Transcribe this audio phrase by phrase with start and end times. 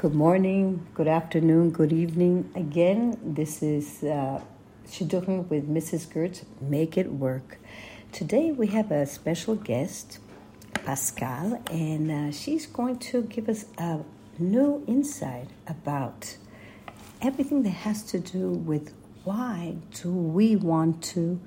[0.00, 2.50] Good morning, good afternoon, good evening.
[2.54, 4.40] Again, this is uh,
[4.88, 6.08] Shidduchim with Mrs.
[6.08, 7.58] Gertz, Make It Work.
[8.10, 10.18] Today we have a special guest,
[10.72, 13.98] Pascal, and uh, she's going to give us a
[14.38, 16.34] new insight about
[17.20, 18.94] everything that has to do with
[19.24, 21.38] why do we want to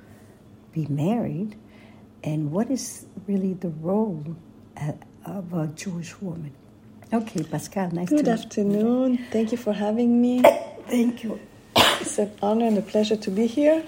[0.72, 1.56] be married
[2.24, 4.36] and what is really the role
[4.80, 4.92] uh,
[5.26, 6.54] of a Jewish woman.
[7.14, 9.20] Okay, Pascal, nice Good to afternoon.
[9.30, 10.42] Thank you for having me.
[10.88, 11.40] Thank you.
[11.76, 13.84] It's an honor and a pleasure to be here.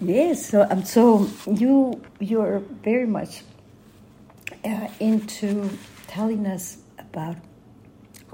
[0.00, 3.42] Yes, so um, so you you're very much
[4.64, 5.68] uh, into
[6.06, 7.38] telling us about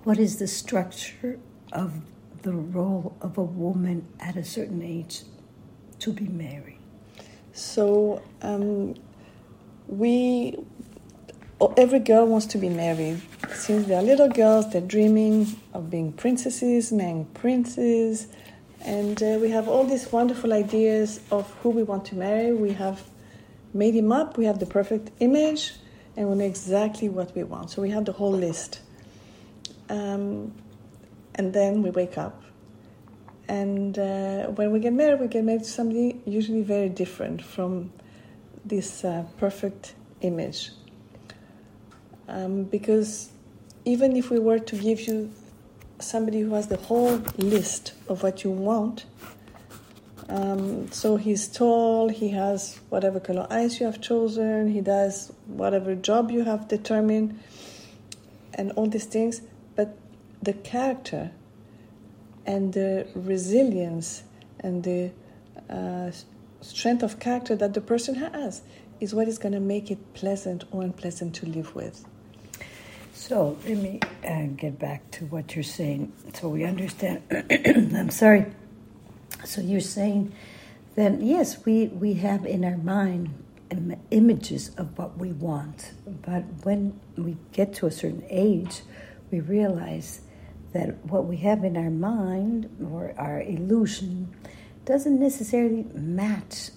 [0.04, 1.38] what is the structure
[1.72, 1.94] of
[2.42, 5.22] the role of a woman at a certain age
[6.00, 6.78] to be married.
[7.54, 8.96] So, um,
[9.88, 10.58] we
[11.76, 13.20] every girl wants to be married.
[13.52, 18.28] Since they're little girls, they're dreaming of being princesses, marrying princes,
[18.84, 22.52] and uh, we have all these wonderful ideas of who we want to marry.
[22.52, 23.02] We have
[23.74, 24.38] made him up.
[24.38, 25.74] We have the perfect image,
[26.16, 27.70] and we know exactly what we want.
[27.70, 28.80] So we have the whole list.
[29.88, 30.52] Um,
[31.34, 32.42] and then we wake up.
[33.48, 37.92] And uh, when we get married, we get married to somebody usually very different from
[38.64, 40.70] this uh, perfect image.
[42.28, 43.30] Um, because
[43.84, 45.32] even if we were to give you
[45.98, 49.06] somebody who has the whole list of what you want,
[50.28, 55.94] um, so he's tall, he has whatever color eyes you have chosen, he does whatever
[55.94, 57.40] job you have determined,
[58.54, 59.40] and all these things,
[59.74, 59.96] but
[60.42, 61.30] the character
[62.44, 64.22] and the resilience
[64.60, 65.10] and the
[65.70, 66.10] uh,
[66.60, 68.62] strength of character that the person has
[69.00, 72.04] is what is going to make it pleasant or unpleasant to live with.
[73.18, 77.20] So let me uh, get back to what you're saying so we understand.
[77.50, 78.46] I'm sorry.
[79.44, 80.32] So you're saying
[80.94, 83.34] that, yes, we, we have in our mind
[83.70, 85.92] Im- images of what we want,
[86.22, 88.82] but when we get to a certain age,
[89.32, 90.20] we realize
[90.72, 94.32] that what we have in our mind or our illusion
[94.84, 96.70] doesn't necessarily match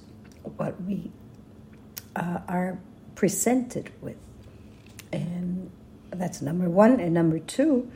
[0.58, 1.12] what we
[2.16, 2.80] uh, are
[3.14, 4.18] presented with.
[5.14, 5.61] And
[6.12, 7.00] that's number one.
[7.00, 7.92] And number two,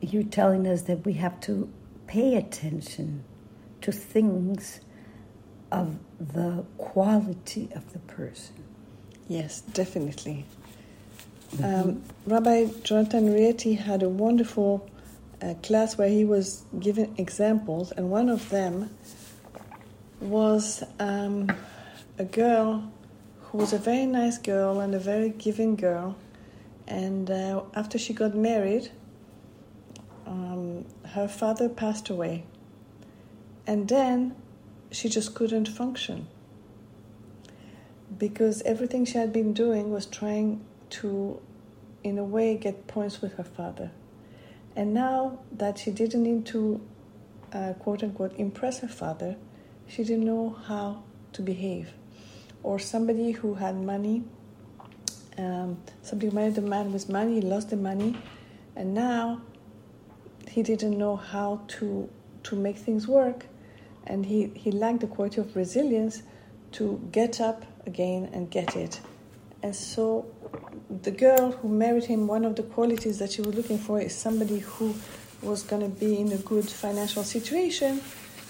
[0.00, 1.70] you're telling us that we have to
[2.06, 3.24] pay attention
[3.80, 4.80] to things
[5.70, 8.54] of the quality of the person.
[9.28, 10.46] Yes, definitely.
[11.62, 14.88] Um, Rabbi Jonathan Rieti had a wonderful
[15.42, 18.90] uh, class where he was giving examples, and one of them
[20.20, 21.50] was um,
[22.18, 22.90] a girl
[23.42, 26.16] who was a very nice girl and a very giving girl.
[26.88, 28.90] And uh, after she got married,
[30.26, 32.44] um, her father passed away.
[33.66, 34.34] And then
[34.90, 36.26] she just couldn't function
[38.16, 41.38] because everything she had been doing was trying to,
[42.02, 43.90] in a way, get points with her father.
[44.74, 46.80] And now that she didn't need to,
[47.52, 49.36] uh, quote unquote, impress her father,
[49.86, 51.02] she didn't know how
[51.34, 51.90] to behave.
[52.62, 54.24] Or somebody who had money,
[55.38, 58.16] um, somebody married a man with money, lost the money,
[58.76, 59.40] and now
[60.48, 62.08] he didn't know how to
[62.44, 63.46] to make things work,
[64.06, 66.22] and he, he lacked the quality of resilience
[66.72, 69.00] to get up again and get it.
[69.62, 70.26] And so
[71.02, 74.14] the girl who married him, one of the qualities that she was looking for is
[74.14, 74.94] somebody who
[75.42, 78.00] was going to be in a good financial situation,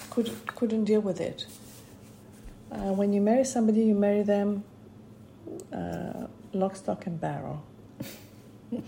[0.09, 1.45] could, couldn't deal with it.
[2.71, 4.63] Uh, when you marry somebody, you marry them
[5.73, 7.63] uh, lock, stock, and barrel.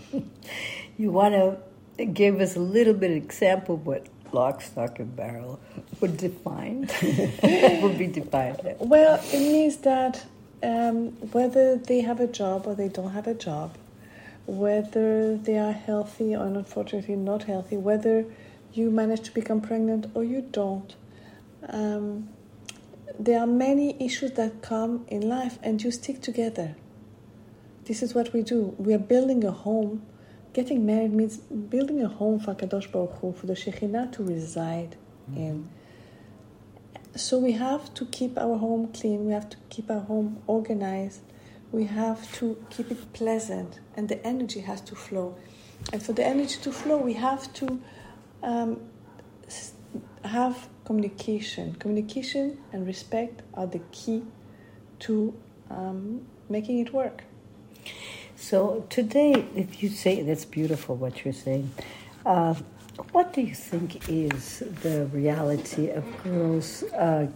[0.97, 5.15] You want to give us a little bit of example of what lock, stock, and
[5.15, 5.59] barrel
[5.99, 6.89] would define?
[7.81, 8.59] would be defined.
[8.77, 10.25] Well, it means that
[10.61, 13.75] um, whether they have a job or they don't have a job,
[14.45, 18.25] whether they are healthy or unfortunately not healthy, whether
[18.73, 20.95] you manage to become pregnant or you don't.
[21.67, 22.29] Um,
[23.19, 26.75] there are many issues that come in life and you stick together.
[27.85, 28.75] This is what we do.
[28.77, 30.03] We are building a home.
[30.53, 34.97] Getting married means building a home for Kadosh Baruch Hu, for the Shekhinah to reside
[35.35, 35.69] in.
[37.15, 39.25] So we have to keep our home clean.
[39.25, 41.21] We have to keep our home organized.
[41.71, 45.35] We have to keep it pleasant, and the energy has to flow.
[45.93, 47.81] And for the energy to flow, we have to
[48.43, 48.81] um,
[50.23, 51.73] have communication.
[51.75, 54.21] Communication and respect are the key
[54.99, 55.33] to
[55.69, 57.23] um, making it work.
[58.35, 61.71] So today, if you say that's beautiful what you're saying,
[62.25, 62.55] uh,
[63.13, 67.27] what do you think is the reality of girls uh,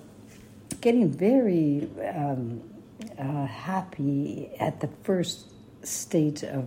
[0.81, 2.61] getting very um,
[3.17, 5.45] uh, happy at the first
[5.81, 6.65] stage of,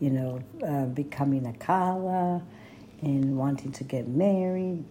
[0.00, 2.42] you know, uh, becoming a kala
[3.00, 4.84] and wanting to get married,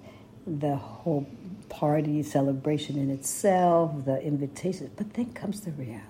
[0.45, 1.27] the whole
[1.69, 6.03] party celebration in itself, the invitation, but then comes the reality.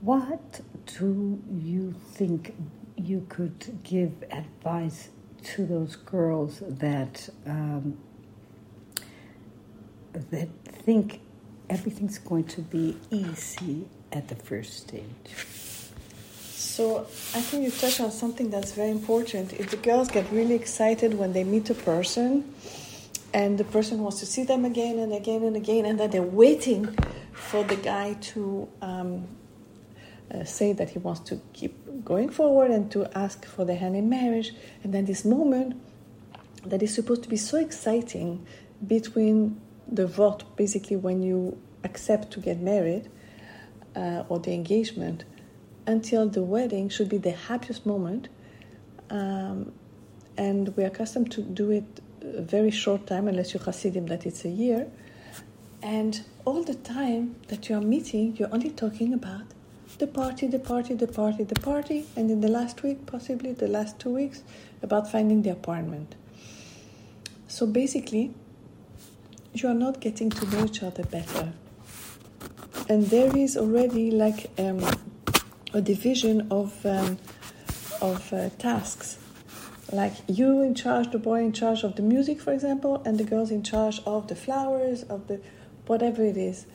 [0.00, 0.60] What
[0.98, 2.54] do you think
[2.96, 5.08] you could give advice
[5.44, 7.98] to those girls that um,
[10.12, 11.20] that think
[11.68, 15.63] everything's going to be easy at the first stage?
[16.64, 17.00] So
[17.34, 19.52] I think you touched on something that's very important.
[19.52, 22.52] If the girls get really excited when they meet a person,
[23.32, 26.22] and the person wants to see them again and again and again, and then they're
[26.22, 26.96] waiting
[27.32, 29.28] for the guy to um,
[30.32, 31.74] uh, say that he wants to keep
[32.04, 34.52] going forward and to ask for the hand in marriage,
[34.82, 35.80] and then this moment
[36.64, 38.44] that is supposed to be so exciting
[38.86, 43.10] between the vort, basically when you accept to get married
[43.94, 45.24] uh, or the engagement,
[45.86, 48.28] until the wedding should be the happiest moment.
[49.10, 49.72] Um,
[50.36, 51.84] and we're accustomed to do it
[52.22, 54.90] a very short time, unless you're Hasidim, that it's a year.
[55.82, 59.42] And all the time that you are meeting, you're only talking about
[59.98, 63.68] the party, the party, the party, the party, and in the last week, possibly the
[63.68, 64.42] last two weeks,
[64.82, 66.14] about finding the apartment.
[67.46, 68.34] So basically,
[69.52, 71.52] you are not getting to know each other better.
[72.88, 74.84] And there is already like um,
[75.74, 77.18] a division of, um,
[78.00, 79.18] of uh, tasks.
[79.92, 83.24] Like you in charge, the boy in charge of the music, for example, and the
[83.24, 85.40] girls in charge of the flowers, of the
[85.86, 86.66] whatever it is.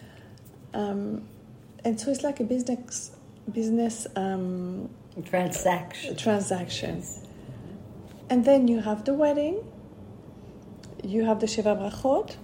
[0.73, 1.27] Um,
[1.83, 3.11] and so it's like a business
[3.51, 4.89] business um,
[5.25, 6.15] transaction.
[6.15, 7.03] Transaction.
[8.29, 9.63] And then you have the wedding.
[11.03, 12.35] You have the Sheva Brachot.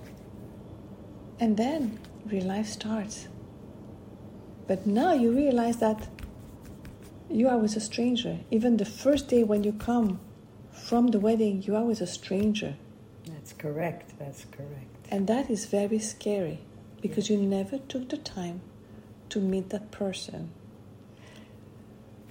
[1.39, 3.27] And then real life starts.
[4.67, 6.07] But now you realize that
[7.29, 8.39] you are with a stranger.
[8.51, 10.19] Even the first day when you come
[10.71, 12.75] from the wedding, you are with a stranger.
[13.27, 14.13] That's correct.
[14.19, 15.07] That's correct.
[15.09, 16.59] And that is very scary
[17.01, 18.61] because you never took the time
[19.29, 20.49] to meet that person.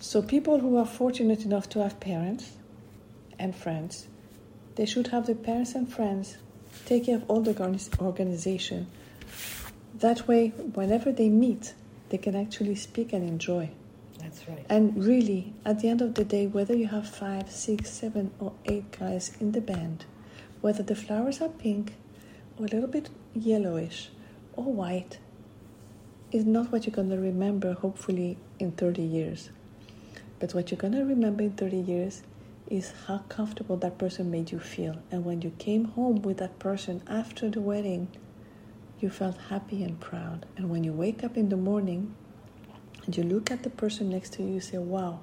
[0.00, 2.52] So, people who are fortunate enough to have parents
[3.38, 4.06] and friends,
[4.76, 6.36] they should have their parents and friends
[6.84, 7.54] take care of all the
[8.00, 8.86] organization.
[9.94, 11.74] That way, whenever they meet,
[12.10, 13.70] they can actually speak and enjoy.
[14.34, 14.66] That's right.
[14.68, 18.52] And really, at the end of the day, whether you have five, six, seven, or
[18.64, 20.06] eight guys in the band,
[20.60, 21.94] whether the flowers are pink
[22.58, 24.10] or a little bit yellowish
[24.54, 25.18] or white,
[26.32, 29.50] is not what you're going to remember, hopefully, in 30 years.
[30.40, 32.22] But what you're going to remember in 30 years
[32.68, 34.96] is how comfortable that person made you feel.
[35.12, 38.08] And when you came home with that person after the wedding,
[38.98, 40.46] you felt happy and proud.
[40.56, 42.16] And when you wake up in the morning
[43.04, 45.20] and you look at the person next to you, you say, Wow,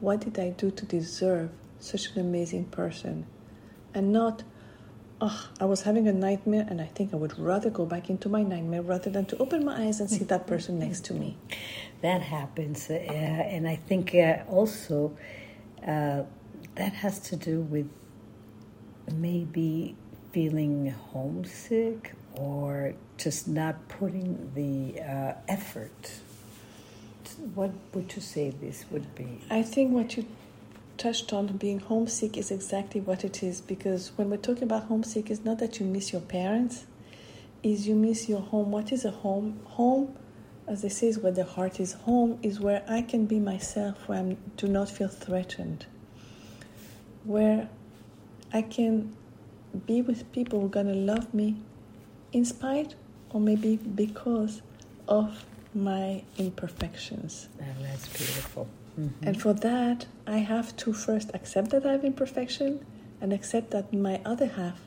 [0.00, 3.26] what did I do to deserve such an amazing person?
[3.94, 4.42] And not,
[5.20, 8.28] oh, I was having a nightmare and I think I would rather go back into
[8.28, 11.36] my nightmare rather than to open my eyes and see that person next to me.
[12.00, 12.88] That happens.
[12.90, 15.16] Uh, and I think uh, also
[15.86, 16.22] uh,
[16.74, 17.88] that has to do with
[19.12, 19.94] maybe
[20.32, 26.12] feeling homesick or just not putting the uh, effort.
[27.54, 29.40] What would you say this would be?
[29.50, 30.26] I think what you
[30.98, 35.30] touched on being homesick is exactly what it is because when we're talking about homesick
[35.30, 36.86] it's not that you miss your parents
[37.62, 38.70] is you miss your home.
[38.70, 39.60] What is a home?
[39.64, 40.16] Home
[40.66, 41.92] as they say is where the heart is.
[41.92, 45.86] Home is where i can be myself where i do not feel threatened
[47.24, 47.68] where
[48.52, 49.14] i can
[49.86, 51.56] be with people who are to love me
[52.32, 52.94] in spite
[53.30, 54.62] or maybe because
[55.08, 59.26] of my imperfections oh, that's beautiful Mm-hmm.
[59.26, 62.84] And for that, I have to first accept that I have imperfection
[63.20, 64.80] and accept that my other half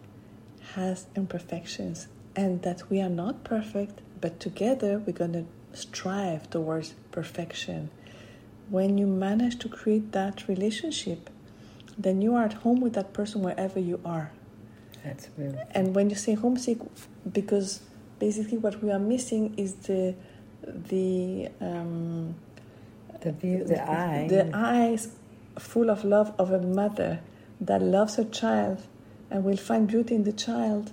[0.75, 6.93] has imperfections and that we are not perfect, but together we're going to strive towards
[7.11, 7.89] perfection.
[8.69, 11.29] When you manage to create that relationship,
[11.97, 14.31] then you are at home with that person wherever you are.
[15.03, 15.57] That's real.
[15.71, 16.79] And when you say homesick,
[17.31, 17.81] because
[18.19, 20.15] basically what we are missing is the
[20.65, 22.35] the um,
[23.21, 25.09] the view, the eye, the eyes
[25.57, 27.19] full of love of a mother
[27.61, 28.81] that loves her child
[29.29, 30.91] and will find beauty in the child,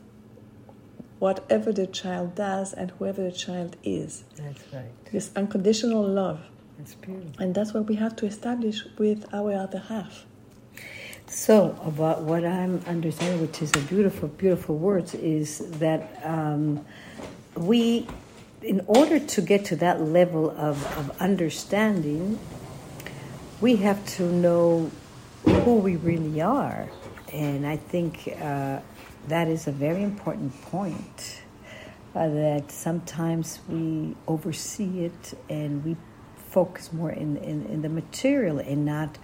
[1.18, 4.24] whatever the child does and whoever the child is.
[4.36, 5.04] That's right.
[5.10, 6.40] This unconditional love.
[6.78, 7.30] It's beautiful.
[7.38, 10.24] And that's what we have to establish with our other half.
[11.26, 16.84] So, about what I'm understanding, which is a beautiful, beautiful words, is that um,
[17.56, 18.06] we,
[18.64, 22.38] in order to get to that level of, of understanding,
[23.60, 24.90] we have to know
[25.44, 26.88] who we really are.
[27.32, 28.80] And I think uh,
[29.28, 31.42] that is a very important point.
[32.14, 35.96] Uh, that sometimes we oversee it and we
[36.50, 39.16] focus more in, in, in the material and not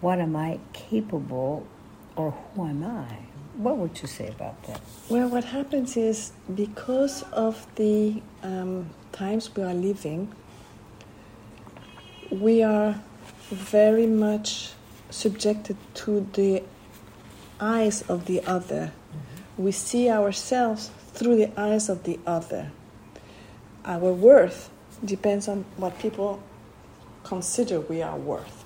[0.00, 1.66] what am I capable
[2.16, 3.18] or who am I?
[3.56, 4.80] What would you say about that?
[5.08, 10.30] Well, what happens is because of the um, times we are living,
[12.30, 13.00] we are
[13.48, 14.72] very much
[15.08, 16.62] subjected to the
[17.58, 18.92] eyes of the other.
[18.92, 19.62] Mm-hmm.
[19.62, 22.70] We see ourselves through the eyes of the other.
[23.86, 24.68] Our worth
[25.02, 26.42] depends on what people
[27.24, 28.64] consider we are worth.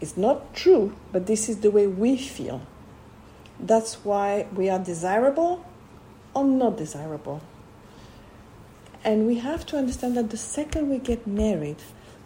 [0.00, 2.60] It's not true, but this is the way we feel.
[3.58, 5.64] That's why we are desirable
[6.34, 7.40] or not desirable.
[9.04, 11.76] And we have to understand that the second we get married,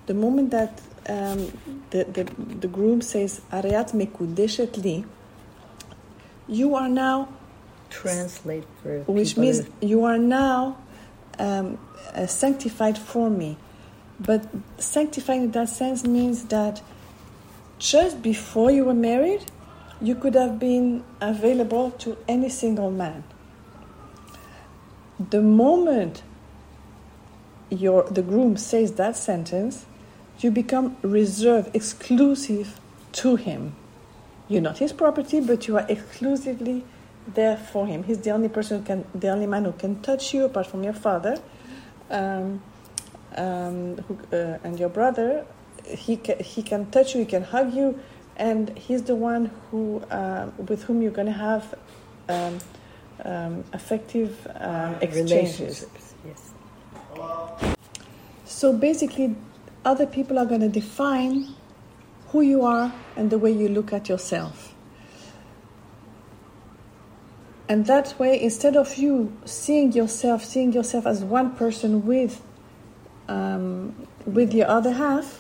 [0.07, 1.53] the moment that um,
[1.91, 5.05] the, the, the groom says, Ariat mekudeshet li,
[6.49, 7.29] you are now.
[7.91, 10.79] Translate for Which means you are now
[11.39, 11.79] um,
[12.15, 13.57] uh, sanctified for me.
[14.19, 14.47] But
[14.79, 16.83] sanctifying in that sense means that
[17.79, 19.45] just before you were married,
[20.00, 23.25] you could have been available to any single man.
[25.19, 26.23] The moment
[27.69, 29.87] your, the groom says that sentence,
[30.38, 32.80] you become reserved, exclusive
[33.12, 33.75] to him.
[34.49, 36.85] You're not his property, but you are exclusively
[37.35, 38.04] there for him.
[38.04, 40.95] He's the only person can, the only man who can touch you apart from your
[40.95, 41.40] father,
[42.11, 42.62] um,
[43.37, 45.47] um, who, uh, and your brother.
[45.87, 48.00] He can, he can touch you, he can hug you,
[48.37, 51.75] and he's the one who uh, with whom you're going to have
[52.29, 52.59] um,
[53.25, 55.87] um, effective um, exchanges.
[56.25, 56.53] Yes.
[58.45, 59.37] So basically,
[59.85, 61.55] other people are going to define
[62.29, 64.75] who you are and the way you look at yourself.
[67.69, 72.43] And that way, instead of you seeing yourself, seeing yourself as one person with,
[73.29, 73.95] um,
[74.27, 75.39] with your other half,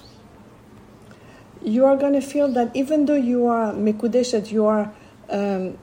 [1.62, 4.92] you are going to feel that even though you are mekudeshet, you are
[5.28, 5.76] um,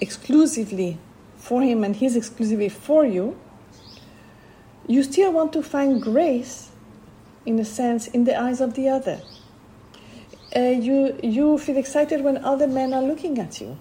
[0.00, 0.98] exclusively
[1.36, 3.38] for him and he's exclusively for you,
[4.86, 6.70] you still want to find grace
[7.46, 9.20] in a sense, in the eyes of the other.
[10.56, 13.78] Uh, you, you feel excited when other men are looking at you.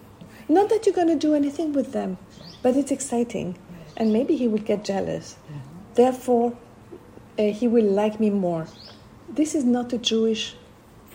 [0.50, 2.18] Not that you're going to do anything with them,
[2.62, 3.58] but it's exciting.
[3.96, 5.38] And maybe he will get jealous.
[5.94, 6.58] Therefore,
[7.38, 8.68] uh, he will like me more.
[9.30, 10.56] This is not a Jewish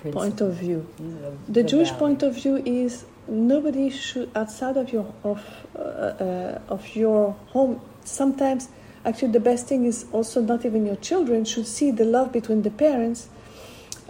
[0.01, 0.23] Principle.
[0.23, 0.87] point of view.
[0.99, 1.99] The, the Jewish value.
[1.99, 5.45] point of view is nobody should outside of your of
[5.77, 7.81] uh, uh, of your home.
[8.05, 8.69] Sometimes
[9.09, 12.61] Actually, the best thing is also not even your children should see the love between
[12.61, 13.29] the parents.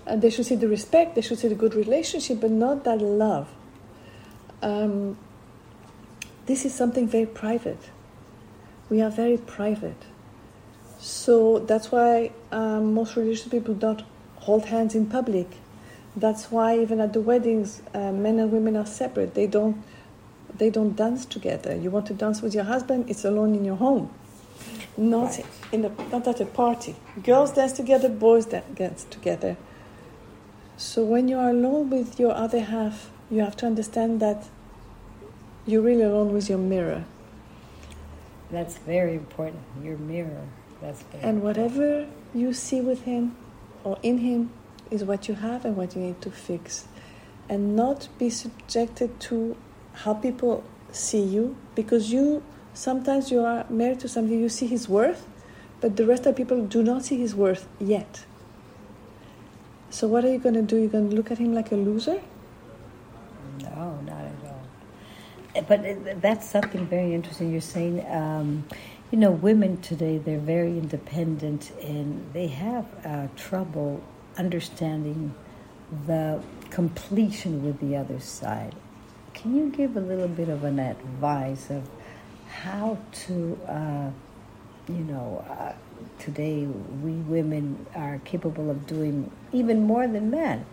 [0.06, 3.00] And they should see the respect, they should see the good relationship, but not that
[3.00, 3.48] love.
[4.62, 5.16] Um,
[6.46, 7.90] this is something very private.
[8.88, 10.02] We are very private.
[10.98, 14.02] So that's why um, most religious people don't
[14.36, 15.46] hold hands in public.
[16.16, 19.34] That's why even at the weddings, uh, men and women are separate.
[19.34, 19.82] They don't,
[20.56, 21.76] they don't dance together.
[21.76, 24.10] You want to dance with your husband, it's alone in your home
[24.98, 25.46] not right.
[25.72, 26.96] in a, not at a party.
[27.22, 29.56] Girls dance together, boys dance together.
[30.76, 34.48] So when you are alone with your other half, you have to understand that
[35.66, 37.04] you're really alone with your mirror.
[38.50, 39.62] That's very important.
[39.82, 40.46] Your mirror.
[40.80, 43.36] That's very and whatever you see with him
[43.84, 44.50] or in him
[44.90, 46.86] is what you have and what you need to fix,
[47.48, 49.56] and not be subjected to
[49.92, 52.42] how people see you because you
[52.78, 55.26] Sometimes you are married to somebody, you see his worth,
[55.80, 58.24] but the rest of people do not see his worth yet.
[59.90, 60.76] So what are you going to do?
[60.76, 62.22] You're going to look at him like a loser?
[63.62, 64.62] No, not at all.
[65.56, 67.50] Eh, but that's something very interesting.
[67.50, 68.64] You're saying, um,
[69.10, 74.00] you know, women today, they're very independent and they have uh, trouble
[74.38, 75.34] understanding
[76.06, 76.40] the
[76.70, 78.74] completion with the other side.
[79.34, 81.88] Can you give a little bit of an advice of
[82.48, 84.10] how to, uh,
[84.88, 85.72] you know, uh,
[86.18, 86.66] today
[87.02, 90.64] we women are capable of doing even more than men.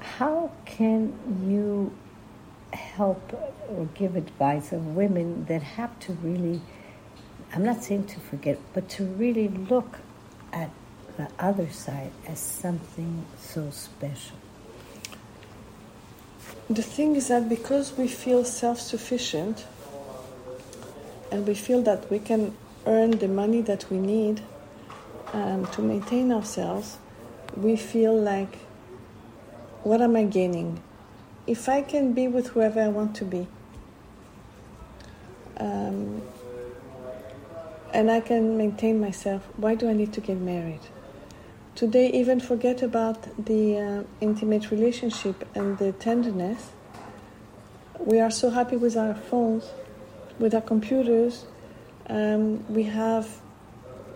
[0.00, 1.12] How can
[1.48, 1.92] you
[2.72, 3.32] help
[3.68, 6.60] or give advice of women that have to really,
[7.52, 9.98] I'm not saying to forget, but to really look
[10.52, 10.70] at
[11.16, 14.36] the other side as something so special?
[16.68, 19.66] The thing is that because we feel self sufficient
[21.30, 22.56] and we feel that we can
[22.86, 24.40] earn the money that we need
[25.32, 26.98] um, to maintain ourselves,
[27.56, 28.56] we feel like,
[29.82, 30.82] what am I gaining?
[31.46, 33.46] If I can be with whoever I want to be,
[35.58, 36.22] um,
[37.92, 40.80] and I can maintain myself, why do I need to get married?
[41.74, 46.70] Today, even forget about the uh, intimate relationship and the tenderness.
[47.98, 49.72] We are so happy with our phones,
[50.38, 51.46] with our computers.
[52.08, 53.40] Um, we have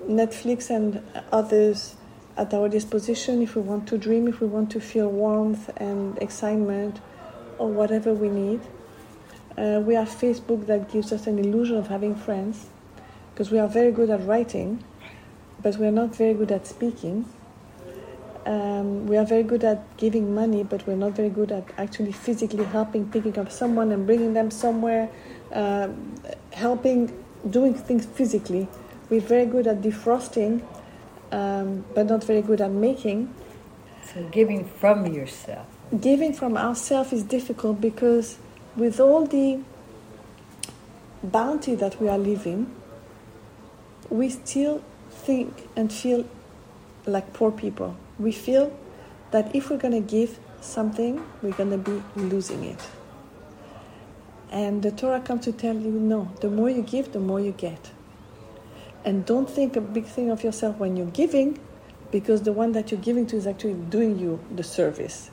[0.07, 1.97] Netflix and others
[2.37, 6.17] at our disposition if we want to dream, if we want to feel warmth and
[6.23, 7.00] excitement,
[7.59, 8.61] or whatever we need.
[9.57, 12.67] Uh, we have Facebook that gives us an illusion of having friends
[13.35, 14.85] because we are very good at writing,
[15.61, 17.29] but we are not very good at speaking.
[18.49, 22.12] Um, we are very good at giving money, but we're not very good at actually
[22.12, 25.11] physically helping, picking up someone and bringing them somewhere,
[25.52, 25.88] uh,
[26.55, 27.12] helping,
[27.50, 28.67] doing things physically.
[29.11, 30.62] We're very good at defrosting,
[31.31, 33.35] um, but not very good at making.
[34.14, 35.67] So, giving from yourself.
[36.00, 38.38] Giving from ourselves is difficult because,
[38.76, 39.61] with all the
[41.23, 42.75] bounty that we are living,
[44.09, 46.25] we still think and feel
[47.05, 47.95] like poor people.
[48.19, 48.77] We feel
[49.31, 52.81] that if we're going to give something, we're going to be losing it.
[54.51, 57.53] And the Torah comes to tell you no, the more you give, the more you
[57.53, 57.91] get.
[59.05, 61.59] And don't think a big thing of yourself when you're giving,
[62.11, 65.31] because the one that you're giving to is actually doing you the service.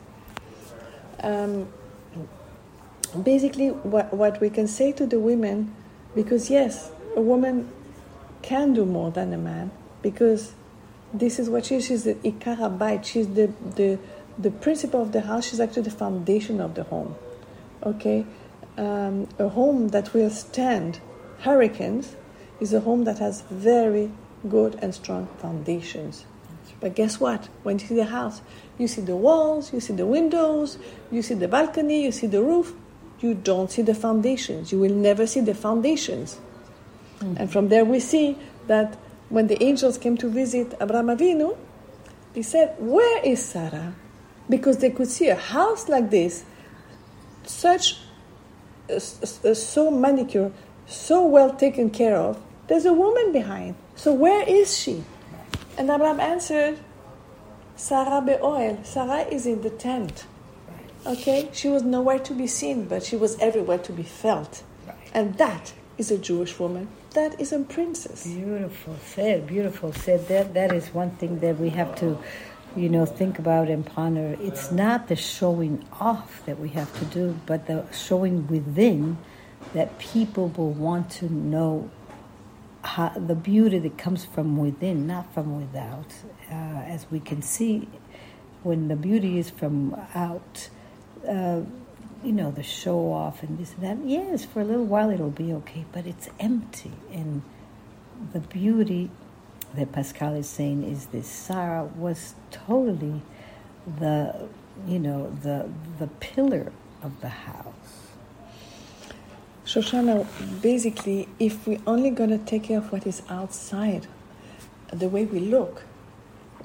[1.24, 1.70] Um,
[3.24, 5.74] basically, what, what we can say to the women,
[6.14, 7.72] because yes, a woman
[8.42, 10.54] can do more than a man, because
[11.20, 11.86] this is what she is.
[11.86, 13.06] She's the ikara bait.
[13.06, 14.00] She's the, the,
[14.38, 15.50] the principle of the house.
[15.50, 17.16] She's actually the foundation of the home.
[17.84, 18.26] Okay?
[18.78, 21.00] Um, a home that will stand
[21.40, 22.16] hurricanes
[22.60, 24.12] is a home that has very
[24.50, 26.26] good and strong foundations.
[26.80, 27.48] But guess what?
[27.64, 28.42] When you see the house,
[28.78, 30.78] you see the walls, you see the windows,
[31.12, 32.74] you see the balcony, you see the roof.
[33.22, 34.72] You don't see the foundations.
[34.72, 36.40] You will never see the foundations.
[37.20, 37.38] Mm-hmm.
[37.38, 38.38] And from there, we see
[38.68, 38.98] that
[39.30, 41.58] when the angels came to visit Abraham Avinu,
[42.34, 43.96] they said, Where is Sarah?
[44.50, 46.44] Because they could see a house like this,
[47.44, 47.98] such
[48.90, 50.54] uh, uh, so manicured,
[50.86, 52.42] so well taken care of.
[52.68, 53.76] There's a woman behind.
[53.96, 55.04] So where is she?
[55.78, 56.80] And Abraham answered,
[57.76, 58.86] Sarah be'oel.
[58.86, 60.26] Sarah is in the tent.
[61.06, 61.50] Okay?
[61.54, 64.64] She was nowhere to be seen, but she was everywhere to be felt.
[65.14, 68.26] And that is a Jewish woman that is a princess.
[68.26, 70.28] Beautiful said, beautiful said.
[70.28, 72.18] That that is one thing that we have to,
[72.76, 74.38] you know, think about and ponder.
[74.40, 79.18] It's not the showing off that we have to do, but the showing within
[79.74, 81.90] that people will want to know
[82.84, 86.14] how, the beauty that comes from within, not from without.
[86.52, 86.54] Uh,
[86.96, 87.88] as we can see,
[88.64, 90.70] when the beauty is from out.
[91.28, 91.62] Uh,
[92.26, 94.08] you know, the show off and this and that.
[94.08, 96.92] Yes, for a little while it'll be okay, but it's empty.
[97.12, 97.44] And
[98.34, 99.12] the beauty
[99.76, 103.22] that Pascal is saying is this Sarah was totally
[104.00, 104.48] the,
[104.88, 106.72] you know, the, the pillar
[107.04, 107.74] of the house.
[109.66, 110.28] Shoshana,
[110.62, 114.08] basically, if we're only going to take care of what is outside,
[114.92, 115.84] the way we look,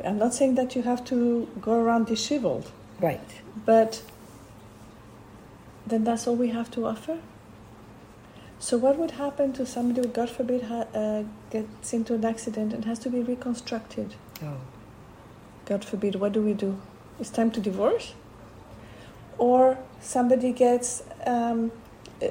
[0.04, 2.70] I'm not saying that you have to go around disheveled.
[3.00, 3.20] Right.
[3.64, 4.02] But
[5.90, 7.18] then that's all we have to offer.
[8.58, 12.74] So, what would happen to somebody who, God forbid, ha- uh, gets into an accident
[12.74, 14.14] and has to be reconstructed?
[14.42, 14.58] Oh.
[15.64, 16.78] God forbid, what do we do?
[17.18, 18.14] It's time to divorce?
[19.38, 21.72] Or somebody gets, um,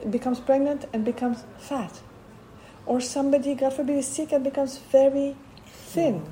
[0.09, 1.99] becomes pregnant and becomes fat?
[2.85, 6.25] Or somebody, God forbid, is sick and becomes very thin?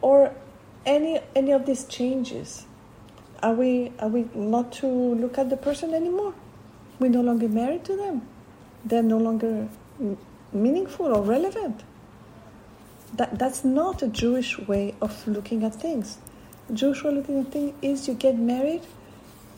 [0.00, 0.34] Or
[0.86, 2.64] any, any of these changes
[3.42, 6.34] are we are we not to look at the person anymore?
[6.98, 8.22] We're no longer married to them.
[8.84, 9.68] They're no longer
[10.52, 11.82] meaningful or relevant.
[13.14, 16.18] That that's not a Jewish way of looking at things.
[16.72, 18.82] Jewish way looking at things is you get married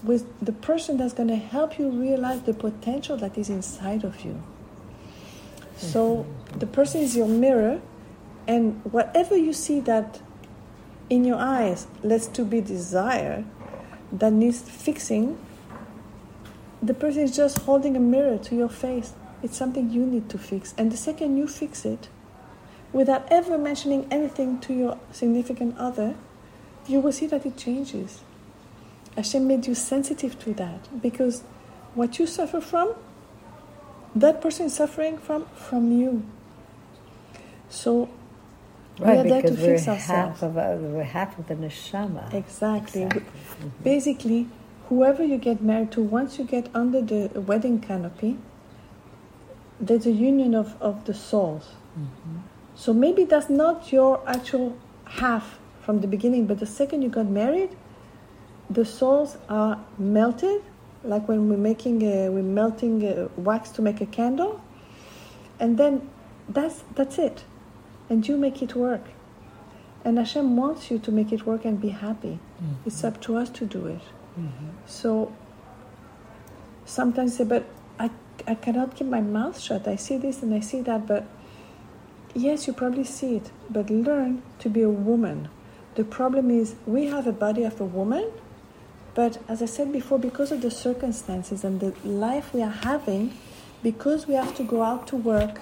[0.02, 4.24] with the person that's going to help you realize the potential that is inside of
[4.24, 4.40] you.
[5.76, 7.80] So the person is your mirror,
[8.46, 10.20] and whatever you see that
[11.08, 13.44] in your eyes leads to be desire,
[14.12, 15.38] that needs fixing,
[16.82, 19.12] the person is just holding a mirror to your face.
[19.42, 20.74] It's something you need to fix.
[20.78, 22.08] And the second you fix it,
[22.92, 26.14] without ever mentioning anything to your significant other,
[26.86, 28.22] you will see that it changes.
[29.16, 31.42] Hashem made you sensitive to that because
[31.94, 32.94] what you suffer from,
[34.14, 36.24] that person is suffering from from you.
[37.68, 38.08] So
[38.98, 40.42] Right, we are there to fix half ourselves.
[40.42, 42.32] of a, we're half of the neshama.
[42.34, 43.02] Exactly.
[43.02, 43.24] Exactly.
[43.82, 44.48] Basically,
[44.88, 48.38] whoever you get married to, once you get under the wedding canopy,
[49.80, 51.70] there's a union of, of the souls.
[51.98, 52.38] Mm-hmm.
[52.74, 57.26] So maybe that's not your actual half from the beginning, but the second you got
[57.26, 57.70] married,
[58.68, 60.62] the souls are melted,
[61.02, 64.60] like when we're making a, we're melting wax to make a candle,
[65.58, 66.08] and then
[66.48, 67.44] that's that's it,
[68.08, 69.04] and you make it work.
[70.04, 72.38] And Hashem wants you to make it work and be happy.
[72.62, 72.86] Mm-hmm.
[72.86, 74.00] It's up to us to do it.
[74.38, 74.68] Mm-hmm.
[74.86, 75.32] So
[76.84, 77.66] sometimes say, but
[77.98, 78.10] I,
[78.46, 79.86] I cannot keep my mouth shut.
[79.86, 81.26] I see this and I see that, but
[82.34, 85.48] yes, you probably see it, but learn to be a woman.
[85.96, 88.30] The problem is we have a body of a woman,
[89.14, 93.36] but as I said before, because of the circumstances and the life we are having,
[93.82, 95.60] because we have to go out to work.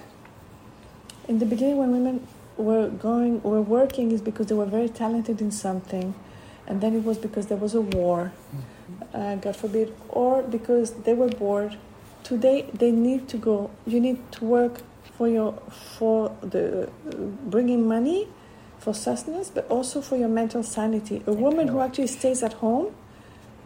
[1.27, 5.41] In the beginning, when women were going, were working, is because they were very talented
[5.41, 6.15] in something,
[6.67, 8.33] and then it was because there was a war,
[9.13, 11.77] uh, God forbid, or because they were bored.
[12.23, 13.69] Today, they need to go.
[13.85, 14.81] You need to work
[15.17, 15.53] for your
[15.97, 16.89] for the uh,
[17.49, 18.27] bringing money
[18.79, 21.23] for sustenance, but also for your mental sanity.
[21.25, 22.93] A woman who actually stays at home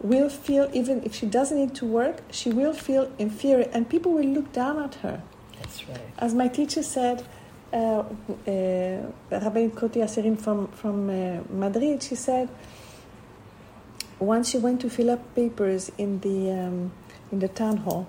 [0.00, 4.12] will feel, even if she doesn't need to work, she will feel inferior, and people
[4.12, 5.22] will look down at her.
[5.58, 6.00] That's right.
[6.18, 7.24] As my teacher said,
[7.72, 12.48] uh, uh, Rabbi Koti Aserim from, from uh, Madrid, she said,
[14.18, 16.92] once she went to fill up papers in the, um,
[17.30, 18.08] in the town hall,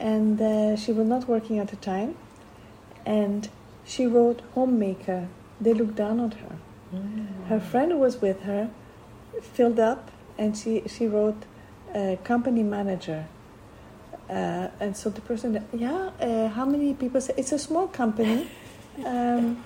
[0.00, 2.16] and uh, she was not working at the time,
[3.06, 3.48] and
[3.84, 5.28] she wrote homemaker.
[5.60, 6.56] They looked down on her.
[7.48, 8.70] Her friend who was with her
[9.42, 11.44] filled up, and she, she wrote
[11.94, 13.26] uh, company manager.
[14.28, 18.48] Uh, and so the person, yeah, uh, how many people say it's a small company,
[19.04, 19.64] um,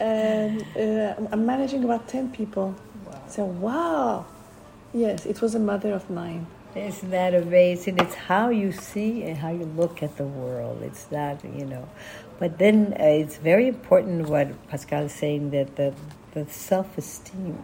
[0.00, 2.74] and uh, I'm managing about ten people.
[3.04, 3.22] Wow.
[3.28, 4.26] So wow,
[4.92, 6.46] yes, it was a mother of nine.
[6.74, 7.98] Isn't that amazing?
[7.98, 10.82] It's how you see and how you look at the world.
[10.82, 11.88] It's not, you know.
[12.38, 15.94] But then uh, it's very important what Pascal is saying that the,
[16.32, 17.62] the self esteem,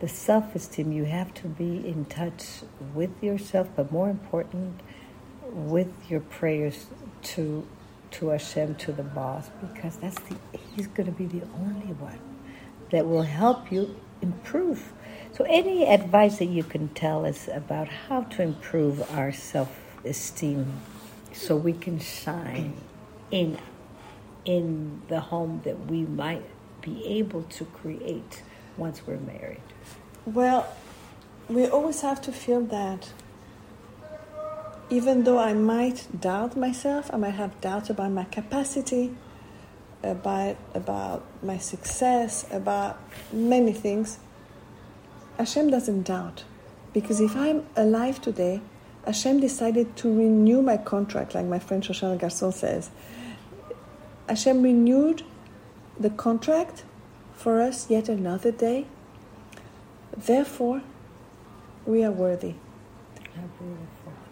[0.00, 4.80] the self esteem, you have to be in touch with yourself, but more important,
[5.52, 6.86] with your prayers
[7.22, 7.64] to
[8.14, 10.36] to Hashem, to the boss, because that's the
[10.74, 12.18] he's going to be the only one
[12.90, 14.92] that will help you improve.
[15.32, 19.70] So, any advice that you can tell us about how to improve our self
[20.04, 20.80] esteem
[21.32, 22.74] so we can shine
[23.30, 23.58] in
[24.44, 26.44] in the home that we might
[26.82, 28.42] be able to create
[28.76, 29.62] once we're married?
[30.26, 30.66] Well,
[31.48, 33.12] we always have to feel that
[34.90, 39.16] even though I might doubt myself, I might have doubts about my capacity,
[40.02, 42.98] about about my success, about
[43.32, 44.18] many things.
[45.38, 46.44] Hashem doesn't doubt,
[46.92, 48.60] because if I'm alive today,
[49.06, 52.90] Hashem decided to renew my contract, like my friend Shoshana Garçon says.
[54.28, 55.22] Hashem renewed
[55.98, 56.84] the contract
[57.34, 58.86] for us yet another day.
[60.16, 60.82] Therefore,
[61.84, 62.54] we are worthy.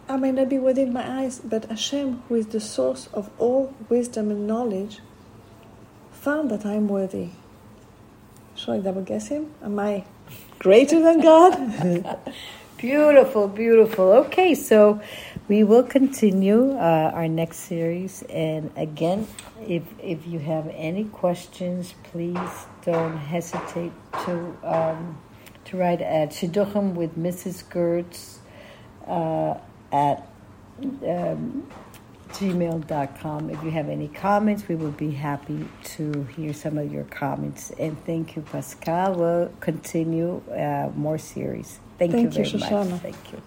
[0.09, 3.31] I may not be worthy in my eyes, but Hashem, who is the source of
[3.39, 5.01] all wisdom and knowledge,
[6.11, 7.31] found that I am worthy.
[8.55, 9.53] Shall I double guess him?
[9.63, 10.05] Am I
[10.59, 12.19] greater than God?
[12.83, 14.13] Beautiful, beautiful.
[14.25, 15.01] Okay, so
[15.47, 18.23] we will continue uh, our next series.
[18.23, 19.29] And again,
[19.61, 23.93] if if you have any questions, please don't hesitate
[24.25, 25.17] to um,
[25.67, 27.63] to write at Shidduchim with Mrs.
[27.71, 28.42] Gertz
[29.07, 29.59] uh,
[29.93, 30.29] at
[30.83, 31.67] um,
[32.33, 33.51] gmail.com.
[33.51, 37.71] If you have any comments, we would be happy to hear some of your comments.
[37.79, 39.15] And thank you, Pascal.
[39.15, 41.79] We'll continue uh, more series.
[41.99, 43.01] Thank, Thank you very much.
[43.01, 43.43] Thank you.